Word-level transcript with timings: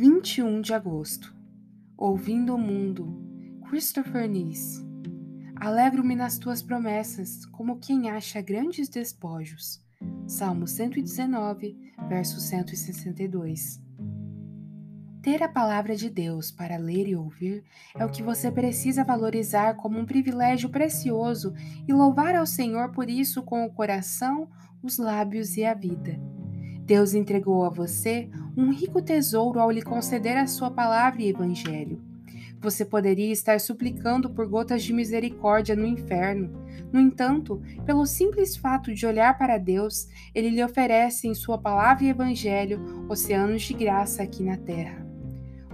21 0.00 0.62
de 0.62 0.72
agosto. 0.72 1.36
Ouvindo 1.94 2.54
o 2.54 2.58
mundo, 2.58 3.22
Christopher 3.68 4.26
Nice. 4.26 4.82
Alegro-me 5.54 6.16
nas 6.16 6.38
tuas 6.38 6.62
promessas, 6.62 7.44
como 7.44 7.78
quem 7.78 8.08
acha 8.08 8.40
grandes 8.40 8.88
despojos. 8.88 9.84
Salmo 10.26 10.66
119, 10.66 11.76
verso 12.08 12.40
162. 12.40 13.78
Ter 15.20 15.42
a 15.42 15.48
palavra 15.50 15.94
de 15.94 16.08
Deus 16.08 16.50
para 16.50 16.78
ler 16.78 17.06
e 17.06 17.14
ouvir 17.14 17.62
é 17.94 18.02
o 18.02 18.10
que 18.10 18.22
você 18.22 18.50
precisa 18.50 19.04
valorizar 19.04 19.74
como 19.74 19.98
um 19.98 20.06
privilégio 20.06 20.70
precioso 20.70 21.52
e 21.86 21.92
louvar 21.92 22.34
ao 22.34 22.46
Senhor 22.46 22.90
por 22.90 23.10
isso 23.10 23.42
com 23.42 23.66
o 23.66 23.70
coração, 23.70 24.48
os 24.82 24.96
lábios 24.96 25.58
e 25.58 25.64
a 25.66 25.74
vida. 25.74 26.18
Deus 26.90 27.14
entregou 27.14 27.64
a 27.64 27.68
você 27.68 28.28
um 28.56 28.72
rico 28.72 29.00
tesouro 29.00 29.60
ao 29.60 29.70
lhe 29.70 29.80
conceder 29.80 30.36
a 30.36 30.48
sua 30.48 30.72
palavra 30.72 31.22
e 31.22 31.28
evangelho. 31.28 32.02
Você 32.60 32.84
poderia 32.84 33.30
estar 33.30 33.60
suplicando 33.60 34.28
por 34.28 34.48
gotas 34.48 34.82
de 34.82 34.92
misericórdia 34.92 35.76
no 35.76 35.86
inferno. 35.86 36.50
No 36.92 36.98
entanto, 36.98 37.62
pelo 37.86 38.04
simples 38.04 38.56
fato 38.56 38.92
de 38.92 39.06
olhar 39.06 39.38
para 39.38 39.56
Deus, 39.56 40.08
ele 40.34 40.50
lhe 40.50 40.64
oferece 40.64 41.28
em 41.28 41.32
sua 41.32 41.56
palavra 41.56 42.02
e 42.02 42.08
evangelho 42.08 43.06
oceanos 43.08 43.62
de 43.62 43.72
graça 43.72 44.24
aqui 44.24 44.42
na 44.42 44.56
terra. 44.56 45.06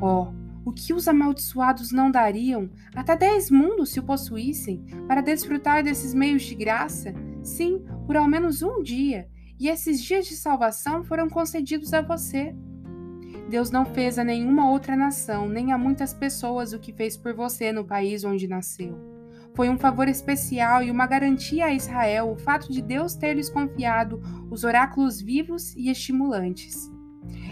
Oh, 0.00 0.26
o 0.64 0.72
que 0.72 0.92
os 0.92 1.06
amaldiçoados 1.06 1.92
não 1.92 2.10
dariam, 2.10 2.68
até 2.92 3.16
dez 3.16 3.52
mundos 3.52 3.90
se 3.90 4.00
o 4.00 4.02
possuíssem, 4.02 4.84
para 5.06 5.20
desfrutar 5.20 5.84
desses 5.84 6.12
meios 6.12 6.42
de 6.42 6.56
graça? 6.56 7.14
Sim, 7.40 7.84
por 8.04 8.16
ao 8.16 8.26
menos 8.26 8.62
um 8.62 8.82
dia, 8.82 9.28
e 9.58 9.68
esses 9.68 10.02
dias 10.02 10.26
de 10.26 10.36
salvação 10.36 11.04
foram 11.04 11.28
concedidos 11.28 11.92
a 11.92 12.00
você. 12.00 12.54
Deus 13.48 13.70
não 13.70 13.84
fez 13.84 14.18
a 14.18 14.24
nenhuma 14.24 14.70
outra 14.70 14.96
nação, 14.96 15.48
nem 15.48 15.72
a 15.72 15.78
muitas 15.78 16.12
pessoas 16.12 16.72
o 16.72 16.78
que 16.78 16.92
fez 16.92 17.16
por 17.16 17.34
você 17.34 17.72
no 17.72 17.84
país 17.84 18.24
onde 18.24 18.48
nasceu. 18.48 18.98
Foi 19.54 19.68
um 19.68 19.78
favor 19.78 20.08
especial 20.08 20.82
e 20.82 20.90
uma 20.90 21.06
garantia 21.06 21.66
a 21.66 21.72
Israel 21.72 22.30
o 22.30 22.36
fato 22.36 22.72
de 22.72 22.82
Deus 22.82 23.14
ter 23.14 23.34
lhes 23.34 23.48
confiado 23.48 24.20
os 24.50 24.64
oráculos 24.64 25.20
vivos 25.20 25.74
e 25.76 25.88
estimulantes. 25.88 26.90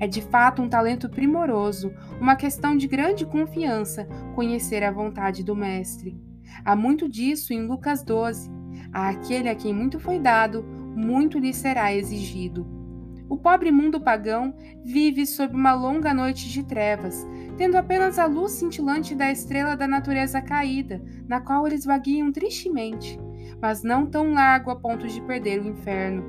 É 0.00 0.06
de 0.06 0.20
fato 0.20 0.60
um 0.60 0.68
talento 0.68 1.08
primoroso, 1.08 1.92
uma 2.20 2.34
questão 2.34 2.76
de 2.76 2.88
grande 2.88 3.24
confiança 3.24 4.06
conhecer 4.34 4.82
a 4.82 4.90
vontade 4.90 5.44
do 5.44 5.54
Mestre. 5.54 6.18
Há 6.64 6.74
muito 6.74 7.08
disso 7.08 7.52
em 7.52 7.66
Lucas 7.66 8.02
12. 8.02 8.50
A 8.92 9.10
aquele 9.10 9.48
a 9.48 9.54
quem 9.54 9.72
muito 9.72 10.00
foi 10.00 10.18
dado, 10.18 10.64
muito 10.94 11.38
lhe 11.38 11.52
será 11.52 11.94
exigido. 11.94 12.66
O 13.28 13.38
pobre 13.38 13.70
mundo 13.72 14.00
pagão 14.00 14.54
vive 14.84 15.26
sob 15.26 15.54
uma 15.54 15.72
longa 15.72 16.12
noite 16.12 16.48
de 16.48 16.62
trevas, 16.62 17.26
tendo 17.56 17.76
apenas 17.76 18.18
a 18.18 18.26
luz 18.26 18.52
cintilante 18.52 19.14
da 19.14 19.30
estrela 19.30 19.76
da 19.76 19.88
natureza 19.88 20.42
caída, 20.42 21.02
na 21.26 21.40
qual 21.40 21.66
eles 21.66 21.84
vagueiam 21.84 22.30
tristemente, 22.30 23.18
mas 23.60 23.82
não 23.82 24.06
tão 24.06 24.34
largo 24.34 24.70
a 24.70 24.76
ponto 24.76 25.06
de 25.08 25.20
perder 25.22 25.60
o 25.60 25.68
inferno. 25.68 26.22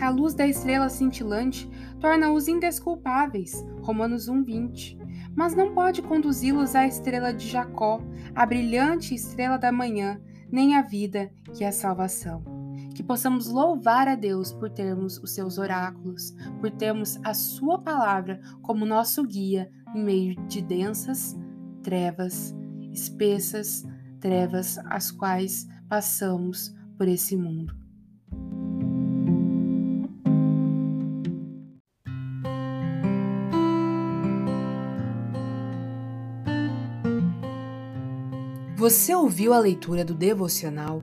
A 0.00 0.08
luz 0.08 0.32
da 0.32 0.46
estrela 0.46 0.88
cintilante 0.88 1.68
torna-os 1.98 2.48
indesculpáveis, 2.48 3.52
Romanos 3.82 4.28
1:20, 4.28 4.96
mas 5.36 5.54
não 5.54 5.74
pode 5.74 6.02
conduzi-los 6.02 6.74
à 6.74 6.86
estrela 6.86 7.34
de 7.34 7.48
Jacó, 7.48 8.00
a 8.34 8.46
brilhante 8.46 9.14
estrela 9.14 9.58
da 9.58 9.72
manhã, 9.72 10.20
nem 10.50 10.76
à 10.76 10.82
vida, 10.82 11.30
que 11.52 11.64
é 11.64 11.68
a 11.68 11.72
salvação 11.72 12.59
que 13.00 13.06
possamos 13.06 13.46
louvar 13.46 14.06
a 14.08 14.14
Deus 14.14 14.52
por 14.52 14.68
termos 14.68 15.16
os 15.16 15.30
seus 15.30 15.56
oráculos, 15.56 16.34
por 16.60 16.70
termos 16.70 17.18
a 17.24 17.32
sua 17.32 17.78
palavra 17.78 18.42
como 18.60 18.84
nosso 18.84 19.26
guia 19.26 19.70
em 19.94 20.04
meio 20.04 20.36
de 20.46 20.60
densas 20.60 21.34
trevas, 21.82 22.54
espessas 22.92 23.86
trevas 24.20 24.76
as 24.84 25.10
quais 25.10 25.66
passamos 25.88 26.74
por 26.98 27.08
esse 27.08 27.38
mundo. 27.38 27.74
Você 38.76 39.14
ouviu 39.14 39.54
a 39.54 39.58
leitura 39.58 40.04
do 40.04 40.14
devocional 40.14 41.02